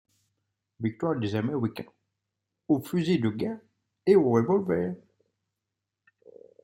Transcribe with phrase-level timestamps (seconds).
[0.79, 1.85] Victoire des Américains,
[2.67, 3.59] au fusil de guerre
[4.07, 4.95] et au revolver.